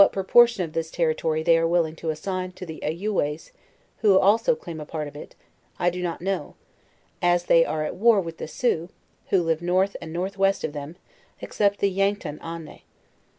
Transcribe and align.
proportion 0.11 0.63
of 0.63 0.73
this 0.73 0.89
territory 0.89 1.43
they 1.43 1.55
are 1.59 1.67
willing 1.67 1.95
to 1.95 2.09
assign 2.09 2.51
to 2.51 2.65
the 2.65 2.81
Ayouways, 2.83 3.51
who 3.97 4.17
alsoclaim 4.17 4.81
a 4.81 4.83
part 4.85 5.07
of 5.07 5.15
it, 5.15 5.35
I 5.77 5.91
do 5.91 6.01
not 6.01 6.23
know, 6.23 6.55
as 7.21 7.43
they 7.43 7.63
are 7.63 7.83
at 7.85 7.93
war 7.93 8.19
with 8.19 8.39
the 8.39 8.47
Sioux, 8.47 8.89
who 9.29 9.43
live 9.43 9.61
north 9.61 9.95
and 10.01 10.11
north 10.11 10.39
west 10.39 10.63
of 10.63 10.73
them, 10.73 10.95
ex 11.39 11.57
cept 11.57 11.77
the 11.81 11.87
Yankton 11.91 12.39
Ahnah. 12.39 12.81